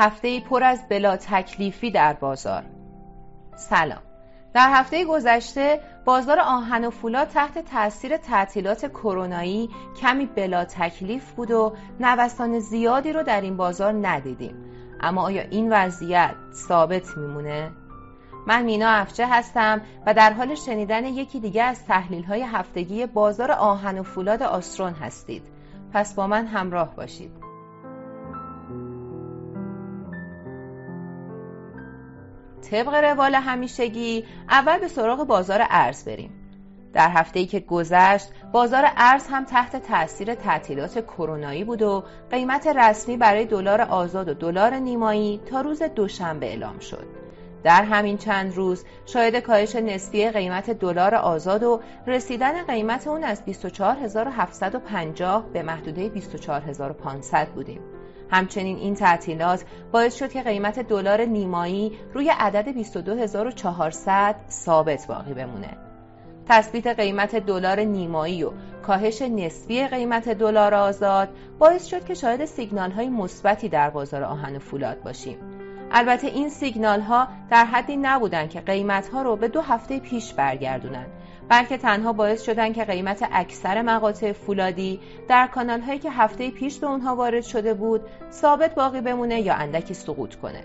هفته 0.00 0.40
پر 0.40 0.64
از 0.64 0.88
بلا 0.88 1.16
تکلیفی 1.16 1.90
در 1.90 2.12
بازار. 2.12 2.62
سلام. 3.56 4.02
در 4.54 4.70
هفته 4.70 5.04
گذشته 5.04 5.80
بازار 6.04 6.38
آهن 6.40 6.84
و 6.84 6.90
فولاد 6.90 7.28
تحت 7.28 7.58
تاثیر 7.58 8.16
تعطیلات 8.16 8.86
کرونایی 8.86 9.70
کمی 10.00 10.26
بلا 10.26 10.64
تکلیف 10.64 11.32
بود 11.32 11.50
و 11.50 11.72
نوسان 12.00 12.58
زیادی 12.58 13.12
رو 13.12 13.22
در 13.22 13.40
این 13.40 13.56
بازار 13.56 13.92
ندیدیم. 13.92 14.54
اما 15.00 15.22
آیا 15.22 15.42
این 15.42 15.72
وضعیت 15.72 16.34
ثابت 16.52 17.16
میمونه؟ 17.16 17.70
من 18.46 18.62
مینا 18.62 18.88
افچه 18.88 19.26
هستم 19.26 19.80
و 20.06 20.14
در 20.14 20.32
حال 20.32 20.54
شنیدن 20.54 21.04
یکی 21.04 21.40
دیگه 21.40 21.62
از 21.62 21.86
تحلیل 21.86 22.24
های 22.24 22.42
هفتگی 22.42 23.06
بازار 23.06 23.52
آهن 23.52 23.98
و 23.98 24.02
فولاد 24.02 24.42
آسترون 24.42 24.92
هستید. 24.92 25.42
پس 25.92 26.14
با 26.14 26.26
من 26.26 26.46
همراه 26.46 26.96
باشید. 26.96 27.39
طبق 32.70 32.94
روال 32.94 33.34
همیشگی 33.34 34.24
اول 34.48 34.78
به 34.78 34.88
سراغ 34.88 35.26
بازار 35.26 35.66
ارز 35.70 36.04
بریم. 36.04 36.30
در 36.92 37.08
هفته‌ای 37.08 37.46
که 37.46 37.60
گذشت 37.60 38.28
بازار 38.52 38.84
ارز 38.96 39.26
هم 39.26 39.44
تحت 39.44 39.76
تاثیر 39.76 40.34
تعطیلات 40.34 41.06
کرونایی 41.06 41.64
بود 41.64 41.82
و 41.82 42.04
قیمت 42.30 42.66
رسمی 42.66 43.16
برای 43.16 43.44
دلار 43.44 43.80
آزاد 43.80 44.28
و 44.28 44.34
دلار 44.34 44.74
نیمایی 44.74 45.40
تا 45.50 45.60
روز 45.60 45.82
دوشنبه 45.82 46.46
اعلام 46.46 46.78
شد. 46.78 47.06
در 47.64 47.84
همین 47.84 48.18
چند 48.18 48.56
روز 48.56 48.84
شاهد 49.06 49.36
کاهش 49.36 49.76
نسبی 49.76 50.30
قیمت 50.30 50.70
دلار 50.70 51.14
آزاد 51.14 51.62
و 51.62 51.80
رسیدن 52.06 52.62
قیمت 52.62 53.06
اون 53.06 53.24
از 53.24 53.44
24750 53.44 55.46
به 55.52 55.62
محدوده 55.62 56.08
24500 56.08 57.48
بودیم. 57.48 57.99
همچنین 58.30 58.76
این 58.76 58.94
تعطیلات 58.94 59.64
باعث 59.92 60.16
شد 60.16 60.32
که 60.32 60.42
قیمت 60.42 60.78
دلار 60.78 61.20
نیمایی 61.20 61.92
روی 62.14 62.30
عدد 62.38 62.68
22400 62.68 64.36
ثابت 64.50 65.06
باقی 65.06 65.34
بمونه. 65.34 65.76
تثبیت 66.48 66.86
قیمت 66.86 67.36
دلار 67.36 67.80
نیمایی 67.80 68.44
و 68.44 68.52
کاهش 68.86 69.22
نسبی 69.22 69.86
قیمت 69.86 70.28
دلار 70.28 70.74
آزاد 70.74 71.28
باعث 71.58 71.86
شد 71.86 72.04
که 72.04 72.14
شاهد 72.14 72.44
سیگنال 72.44 72.90
های 72.90 73.08
مثبتی 73.08 73.68
در 73.68 73.90
بازار 73.90 74.22
آهن 74.22 74.56
و 74.56 74.58
فولاد 74.58 75.02
باشیم. 75.02 75.36
البته 75.90 76.26
این 76.26 76.48
سیگنال 76.48 77.00
ها 77.00 77.28
در 77.50 77.64
حدی 77.64 77.96
نبودند 77.96 78.50
که 78.50 78.60
قیمت 78.60 79.08
ها 79.08 79.22
رو 79.22 79.36
به 79.36 79.48
دو 79.48 79.60
هفته 79.60 80.00
پیش 80.00 80.32
برگردونند 80.32 81.19
بلکه 81.50 81.78
تنها 81.78 82.12
باعث 82.12 82.42
شدن 82.42 82.72
که 82.72 82.84
قیمت 82.84 83.28
اکثر 83.32 83.82
مقاطع 83.82 84.32
فولادی 84.32 85.00
در 85.28 85.46
کانال 85.46 85.80
هایی 85.80 85.98
که 85.98 86.10
هفته 86.10 86.50
پیش 86.50 86.78
به 86.78 86.86
اونها 86.86 87.16
وارد 87.16 87.42
شده 87.42 87.74
بود 87.74 88.00
ثابت 88.32 88.74
باقی 88.74 89.00
بمونه 89.00 89.40
یا 89.40 89.54
اندکی 89.54 89.94
سقوط 89.94 90.34
کنه. 90.34 90.64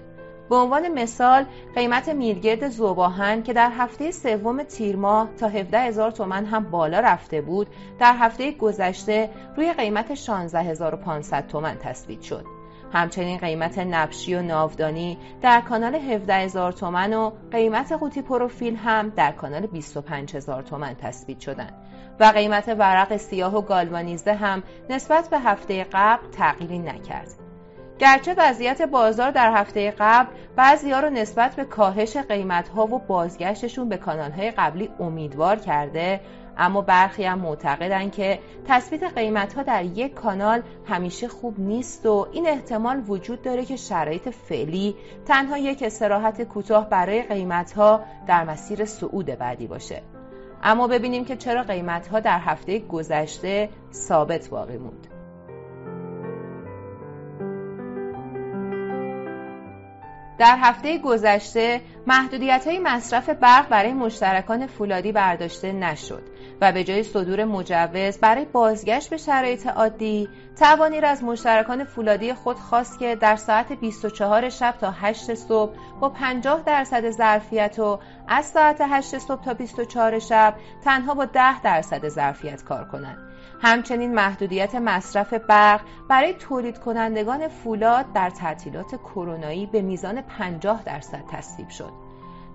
به 0.49 0.55
عنوان 0.55 0.87
مثال 0.87 1.45
قیمت 1.75 2.09
میلگرد 2.09 2.69
زوباهن 2.69 3.43
که 3.43 3.53
در 3.53 3.71
هفته 3.77 4.11
سوم 4.11 4.63
تیر 4.63 4.95
ماه 4.95 5.29
تا 5.39 5.47
17 5.47 5.79
هزار 5.79 6.11
تومن 6.11 6.45
هم 6.45 6.63
بالا 6.63 6.99
رفته 6.99 7.41
بود 7.41 7.67
در 7.99 8.15
هفته 8.17 8.51
گذشته 8.51 9.29
روی 9.57 9.73
قیمت 9.73 10.13
16500 10.13 11.47
تومن 11.47 11.77
تثبیت 11.79 12.21
شد. 12.21 12.54
همچنین 12.95 13.37
قیمت 13.37 13.77
نبشی 13.77 14.35
و 14.35 14.41
ناودانی 14.41 15.17
در 15.41 15.61
کانال 15.61 15.95
17 15.95 16.33
هزار 16.33 16.71
تومن 16.71 17.13
و 17.13 17.31
قیمت 17.51 17.91
قوطی 17.91 18.21
پروفیل 18.21 18.75
هم 18.75 19.09
در 19.09 19.31
کانال 19.31 19.65
25 19.65 20.35
هزار 20.35 20.63
تومن 20.63 20.95
تثبیت 21.01 21.39
شدند 21.39 21.73
و 22.19 22.25
قیمت 22.25 22.67
ورق 22.67 23.17
سیاه 23.17 23.57
و 23.57 23.61
گالوانیزه 23.61 24.33
هم 24.33 24.63
نسبت 24.89 25.29
به 25.29 25.39
هفته 25.39 25.85
قبل 25.93 26.29
تغییری 26.31 26.79
نکرد. 26.79 27.27
گرچه 27.99 28.35
وضعیت 28.37 28.81
بازار 28.81 29.31
در 29.31 29.53
هفته 29.53 29.93
قبل 29.99 30.29
بعضی 30.55 30.91
ها 30.91 30.99
رو 30.99 31.09
نسبت 31.09 31.55
به 31.55 31.65
کاهش 31.65 32.17
قیمت 32.17 32.69
ها 32.69 32.85
و 32.85 32.99
بازگشتشون 32.99 33.89
به 33.89 33.97
کانال 33.97 34.31
های 34.31 34.51
قبلی 34.51 34.89
امیدوار 34.99 35.55
کرده 35.55 36.21
اما 36.57 36.81
برخی 36.81 37.23
هم 37.23 37.39
معتقدن 37.39 38.09
که 38.09 38.39
تثبیت 38.67 39.03
قیمت 39.03 39.53
ها 39.53 39.63
در 39.63 39.83
یک 39.85 40.13
کانال 40.13 40.61
همیشه 40.85 41.27
خوب 41.27 41.59
نیست 41.59 42.05
و 42.05 42.27
این 42.31 42.47
احتمال 42.47 43.03
وجود 43.07 43.41
داره 43.41 43.65
که 43.65 43.75
شرایط 43.75 44.29
فعلی 44.29 44.95
تنها 45.25 45.57
یک 45.57 45.83
استراحت 45.83 46.41
کوتاه 46.41 46.89
برای 46.89 47.21
قیمت 47.21 47.73
ها 47.73 48.01
در 48.27 48.43
مسیر 48.43 48.85
صعود 48.85 49.25
بعدی 49.25 49.67
باشه. 49.67 50.01
اما 50.63 50.87
ببینیم 50.87 51.25
که 51.25 51.35
چرا 51.35 51.63
قیمت 51.63 52.07
ها 52.07 52.19
در 52.19 52.39
هفته 52.39 52.79
گذشته 52.79 53.69
ثابت 53.93 54.49
باقی 54.49 54.77
موند. 54.77 55.07
در 60.37 60.57
هفته 60.61 60.97
گذشته 60.97 61.81
محدودیت 62.07 62.67
های 62.67 62.79
مصرف 62.79 63.29
برق 63.29 63.69
برای 63.69 63.93
مشترکان 63.93 64.67
فولادی 64.67 65.11
برداشته 65.11 65.71
نشد 65.71 66.23
و 66.61 66.71
به 66.71 66.83
جای 66.83 67.03
صدور 67.03 67.45
مجوز 67.45 68.17
برای 68.17 68.45
بازگشت 68.45 69.09
به 69.09 69.17
شرایط 69.17 69.67
عادی 69.67 70.29
توانیر 70.59 71.05
از 71.05 71.23
مشترکان 71.23 71.83
فولادی 71.83 72.33
خود 72.33 72.57
خواست 72.59 72.99
که 72.99 73.15
در 73.15 73.35
ساعت 73.35 73.73
24 73.73 74.49
شب 74.49 74.75
تا 74.81 74.91
8 74.91 75.33
صبح 75.33 75.75
با 75.99 76.09
50 76.09 76.63
درصد 76.65 77.09
ظرفیت 77.09 77.79
و 77.79 77.99
از 78.27 78.45
ساعت 78.45 78.77
8 78.81 79.17
صبح 79.17 79.43
تا 79.43 79.53
24 79.53 80.19
شب 80.19 80.55
تنها 80.83 81.13
با 81.13 81.25
10 81.25 81.61
درصد 81.61 82.09
ظرفیت 82.09 82.63
کار 82.63 82.83
کنند. 82.83 83.34
همچنین 83.61 84.13
محدودیت 84.13 84.75
مصرف 84.75 85.33
برق 85.33 85.81
برای 86.09 86.33
تولید 86.33 86.79
کنندگان 86.79 87.47
فولاد 87.47 88.13
در 88.13 88.29
تعطیلات 88.29 88.95
کرونایی 88.95 89.65
به 89.65 89.81
میزان 89.81 90.21
50 90.21 90.83
درصد 90.83 91.23
تصویب 91.31 91.69
شد. 91.69 92.05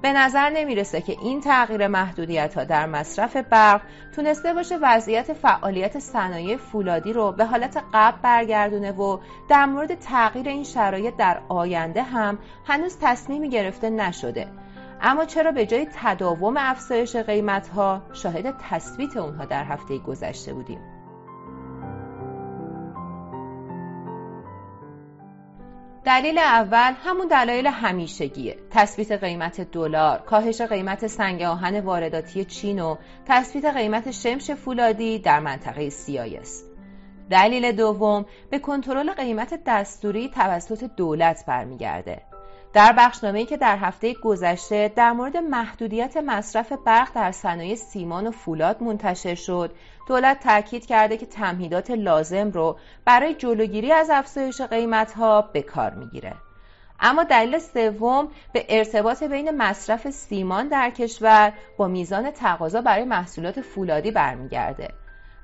به 0.02 0.12
نظر 0.12 0.50
نمی‌رسه 0.50 1.00
که 1.00 1.16
این 1.22 1.40
تغییر 1.40 1.86
محدودیت 1.86 2.54
ها 2.54 2.64
در 2.64 2.86
مصرف 2.86 3.36
برق 3.36 3.80
تونسته 4.16 4.54
باشه 4.54 4.78
وضعیت 4.82 5.32
فعالیت 5.32 5.98
صنایع 5.98 6.56
فولادی 6.56 7.12
رو 7.12 7.32
به 7.32 7.44
حالت 7.44 7.82
قبل 7.94 8.18
برگردونه 8.22 8.92
و 8.92 9.18
در 9.48 9.66
مورد 9.66 9.94
تغییر 9.94 10.48
این 10.48 10.64
شرایط 10.64 11.16
در 11.16 11.40
آینده 11.48 12.02
هم 12.02 12.38
هنوز 12.66 12.98
تصمیمی 13.00 13.48
گرفته 13.48 13.90
نشده 13.90 14.48
اما 15.02 15.24
چرا 15.24 15.52
به 15.52 15.66
جای 15.66 15.88
تداوم 15.94 16.54
افزایش 16.58 17.16
قیمت 17.16 17.68
ها 17.68 18.02
شاهد 18.12 18.54
تثبیت 18.70 19.16
اونها 19.16 19.44
در 19.44 19.64
هفته 19.64 19.98
گذشته 19.98 20.54
بودیم؟ 20.54 21.00
دلیل 26.04 26.38
اول 26.38 26.92
همون 27.04 27.28
دلایل 27.28 27.66
همیشگیه. 27.66 28.56
تثبیت 28.70 29.12
قیمت 29.12 29.60
دلار 29.60 30.18
کاهش 30.18 30.60
قیمت 30.60 31.06
سنگ 31.06 31.42
آهن 31.42 31.80
وارداتی 31.80 32.44
چین 32.44 32.80
و 32.80 32.96
تثبیت 33.26 33.64
قیمت 33.64 34.10
شمش 34.10 34.50
فولادی 34.50 35.18
در 35.18 35.40
منطقه 35.40 35.88
سیای 35.90 36.36
است. 36.36 36.66
دلیل 37.30 37.72
دوم 37.72 38.26
به 38.50 38.58
کنترل 38.58 39.12
قیمت 39.12 39.60
دستوری 39.66 40.28
توسط 40.28 40.90
دولت 40.96 41.44
برمیگرده. 41.46 42.29
در 42.72 42.94
بخشنامه‌ای 42.98 43.46
که 43.46 43.56
در 43.56 43.76
هفته 43.76 44.14
گذشته 44.14 44.92
در 44.96 45.12
مورد 45.12 45.36
محدودیت 45.36 46.16
مصرف 46.16 46.72
برق 46.72 47.14
در 47.14 47.32
صنایع 47.32 47.74
سیمان 47.74 48.26
و 48.26 48.30
فولاد 48.30 48.82
منتشر 48.82 49.34
شد. 49.34 49.74
دولت 50.08 50.40
تاکید 50.40 50.86
کرده 50.86 51.16
که 51.16 51.26
تمهیدات 51.26 51.90
لازم 51.90 52.50
رو 52.50 52.78
برای 53.04 53.34
جلوگیری 53.34 53.92
از 53.92 54.10
افزایش 54.10 54.60
قیمتها 54.60 55.42
به 55.42 55.62
کار 55.62 55.94
می‌گیره. 55.94 56.34
اما 57.00 57.24
دلیل 57.24 57.58
سوم 57.58 58.28
به 58.52 58.66
ارتباط 58.68 59.22
بین 59.22 59.50
مصرف 59.50 60.10
سیمان 60.10 60.68
در 60.68 60.90
کشور 60.90 61.52
با 61.76 61.88
میزان 61.88 62.30
تقاضا 62.30 62.80
برای 62.80 63.04
محصولات 63.04 63.60
فولادی 63.60 64.10
برمیگرده. 64.10 64.88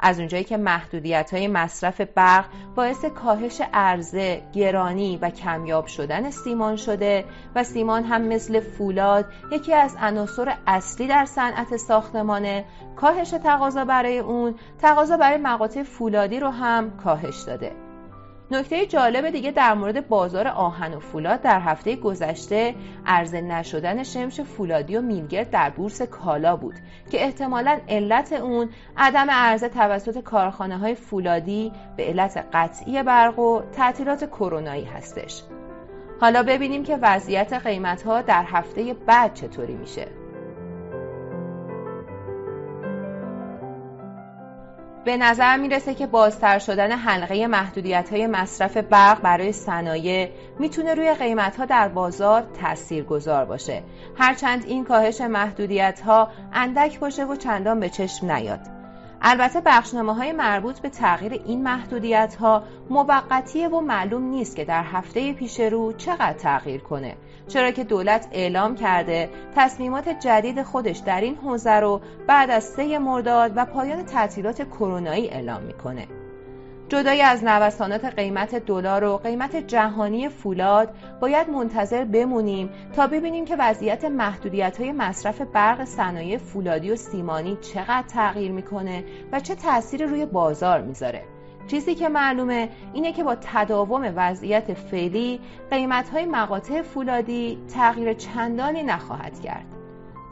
از 0.00 0.19
اونجایی 0.19 0.44
که 0.44 0.56
محدودیت 0.56 1.34
های 1.34 1.48
مصرف 1.48 2.00
برق 2.00 2.44
باعث 2.75 3.04
کاهش 3.04 3.62
عرضه، 3.72 4.43
گرانی 4.52 5.16
و 5.16 5.31
کمیاب 5.31 5.87
شدن 5.87 6.31
سیمان 6.31 6.76
شده 6.76 7.25
و 7.54 7.64
سیمان 7.64 8.04
هم 8.04 8.22
مثل 8.22 8.60
فولاد 8.60 9.26
یکی 9.52 9.75
از 9.75 9.96
عناصر 10.00 10.54
اصلی 10.66 11.06
در 11.06 11.25
صنعت 11.25 11.76
ساختمانه 11.76 12.64
کاهش 12.96 13.31
تقاضا 13.31 13.84
برای 13.84 14.19
اون 14.19 14.54
تقاضا 14.78 15.16
برای 15.16 15.38
مقاطع 15.38 15.82
فولادی 15.82 16.40
رو 16.40 16.50
هم 16.50 16.96
کاهش 16.96 17.43
داده. 17.43 17.86
نکته 18.50 18.87
جالب 18.87 19.31
دیگه 19.31 19.50
در 19.50 19.75
مورد 19.75 20.08
بازار 20.08 20.48
آهن 20.48 20.94
و 20.94 21.00
فولاد 21.00 21.43
در 21.43 21.60
هفته 21.60 21.96
گذشته 21.96 22.75
عرضه 23.06 23.40
نشدن 23.40 24.02
شمش 24.02 24.40
فولادی 24.40 24.96
و 24.96 25.00
میلگرد 25.00 25.50
در 25.50 25.70
بورس 25.70 26.02
کالا 26.02 26.56
بود 26.56 26.75
که 27.10 27.25
احتمالا 27.25 27.78
علت 27.88 28.32
اون 28.32 28.69
عدم 28.96 29.31
عرضه 29.31 29.69
توسط 29.69 30.22
کارخانه 30.22 30.78
های 30.78 30.94
فولادی 30.94 31.72
به 31.96 32.04
علت 32.04 32.44
قطعی 32.52 33.02
برق 33.02 33.38
و 33.38 33.62
تعطیلات 33.72 34.31
کرونایی 34.31 34.84
هستش. 34.84 35.43
حالا 36.20 36.43
ببینیم 36.43 36.82
که 36.82 36.98
وضعیت 37.02 37.52
قیمت 37.52 38.02
ها 38.02 38.22
در 38.22 38.44
هفته 38.46 38.94
بعد 39.06 39.34
چطوری 39.34 39.75
میشه. 39.75 40.25
به 45.06 45.17
نظر 45.17 45.56
می‌رسه 45.56 45.94
که 45.94 46.06
بازتر 46.06 46.58
شدن 46.58 46.93
حلقه 46.93 47.47
محدودیت 47.47 48.11
های 48.11 48.26
مصرف 48.26 48.76
برق 48.76 49.20
برای 49.20 49.53
صنایع 49.53 50.29
می‌تونه 50.58 50.94
روی 50.94 51.14
قیمت 51.14 51.56
ها 51.56 51.64
در 51.64 51.88
بازار 51.88 52.43
تأثیر 52.61 53.05
گذار 53.05 53.44
باشه. 53.44 53.82
هرچند 54.17 54.64
این 54.67 54.85
کاهش 54.85 55.20
محدودیت 55.20 56.00
ها 56.00 56.31
اندک 56.53 57.00
باشه 57.00 57.25
و 57.25 57.37
چندان 57.37 57.81
به 57.81 57.88
چشم 57.88 58.32
نیاد. 58.32 58.75
البته 59.23 59.61
بخشنامه 59.61 60.15
های 60.15 60.33
مربوط 60.33 60.79
به 60.79 60.89
تغییر 60.89 61.33
این 61.33 61.63
محدودیت 61.63 62.37
ها 62.41 62.63
موقتیه 62.91 63.69
و 63.69 63.81
معلوم 63.81 64.23
نیست 64.23 64.57
که 64.57 64.65
در 64.65 64.83
هفته 64.83 65.33
پیش 65.33 65.61
رو 65.61 65.93
چقدر 65.93 66.33
تغییر 66.33 66.81
کنه. 66.81 67.17
چرا 67.49 67.71
که 67.71 67.85
دولت 67.85 68.29
اعلام 68.33 68.75
کرده 68.75 69.31
تصمیمات 69.57 70.09
جدید 70.09 70.63
خودش 70.63 70.99
در 70.99 71.21
این 71.21 71.37
حوزه 71.37 71.75
رو 71.75 72.01
بعد 72.27 72.51
از 72.51 72.65
سه 72.65 72.99
مرداد 72.99 73.53
و 73.57 73.65
پایان 73.65 74.05
تعطیلات 74.05 74.69
کرونایی 74.69 75.29
اعلام 75.29 75.63
می‌کنه. 75.63 76.07
جدای 76.88 77.23
از 77.23 77.44
نوسانات 77.44 78.05
قیمت 78.05 78.55
دلار 78.55 79.05
و 79.05 79.17
قیمت 79.17 79.56
جهانی 79.56 80.29
فولاد 80.29 80.94
باید 81.21 81.50
منتظر 81.50 82.05
بمونیم 82.05 82.71
تا 82.97 83.06
ببینیم 83.06 83.44
که 83.44 83.56
وضعیت 83.59 84.05
محدودیت 84.05 84.81
های 84.81 84.93
مصرف 84.93 85.41
برق 85.41 85.85
صنایع 85.85 86.38
فولادی 86.38 86.91
و 86.91 86.97
سیمانی 86.97 87.56
چقدر 87.61 88.05
تغییر 88.09 88.53
می‌کنه 88.53 89.05
و 89.33 89.41
چه 89.41 89.55
تأثیری 89.55 90.05
روی 90.05 90.27
بازار 90.27 90.81
می‌ذاره. 90.81 91.25
چیزی 91.67 91.94
که 91.94 92.09
معلومه 92.09 92.69
اینه 92.93 93.12
که 93.12 93.25
با 93.25 93.37
تداوم 93.41 94.12
وضعیت 94.17 94.75
فعلی 94.75 95.41
قیمت 95.71 96.09
های 96.09 96.25
مقاطع 96.25 96.82
فولادی 96.82 97.59
تغییر 97.75 98.12
چندانی 98.12 98.82
نخواهد 98.82 99.41
کرد. 99.41 99.67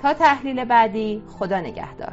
تا 0.03 0.15
تحلیل 0.15 0.65
بعدی 0.65 1.23
خدا 1.39 1.61
نگهدار. 1.61 2.13